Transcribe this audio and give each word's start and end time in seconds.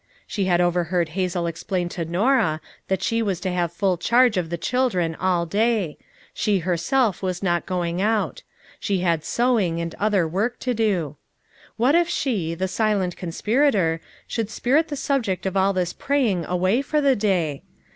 She 0.25 0.45
had 0.45 0.59
overheard 0.59 1.09
Hazel 1.09 1.45
explain 1.45 1.87
to 1.89 2.03
Norah 2.05 2.59
that 2.87 3.03
she 3.03 3.21
was 3.21 3.39
to 3.41 3.51
have 3.51 3.71
full 3.71 3.97
charge 3.97 4.35
of 4.35 4.49
the 4.49 4.57
children 4.57 5.13
all 5.13 5.45
day; 5.45 5.99
she 6.33 6.57
herself 6.65 7.21
was 7.21 7.43
not 7.43 7.67
going 7.67 8.01
out; 8.01 8.41
she 8.79 9.01
had 9.01 9.23
sewing, 9.23 9.79
and 9.79 9.93
other 9.99 10.27
work 10.27 10.57
to 10.61 10.73
do. 10.73 11.17
What 11.77 11.93
if 11.93 12.09
she, 12.09 12.55
the 12.55 12.67
silent 12.67 13.15
conspirator, 13.15 14.01
should 14.25 14.49
spirit 14.49 14.87
the 14.87 14.95
subject 14.95 15.45
of 15.45 15.55
all 15.55 15.71
this 15.71 15.93
praying 15.93 16.45
away 16.45 16.81
for 16.81 16.99
the 16.99 17.15
day? 17.15 17.61